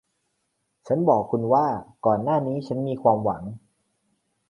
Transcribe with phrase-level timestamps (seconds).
[0.87, 1.65] ฉันบอกคุณว่า
[2.05, 3.43] ก่อนหน้านี้ฉันมีความหวัง